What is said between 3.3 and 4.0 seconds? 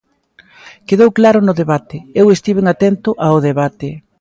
debate.